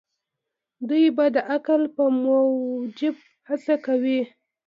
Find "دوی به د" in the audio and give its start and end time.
0.89-1.37